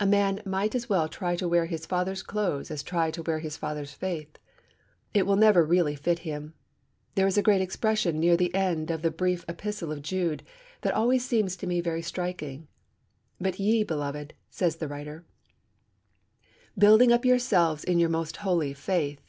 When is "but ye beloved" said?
13.38-14.32